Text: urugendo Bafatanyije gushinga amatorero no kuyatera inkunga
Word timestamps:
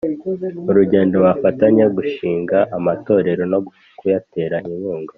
urugendo 0.69 1.15
Bafatanyije 1.25 1.87
gushinga 1.97 2.57
amatorero 2.77 3.43
no 3.51 3.59
kuyatera 3.99 4.55
inkunga 4.69 5.09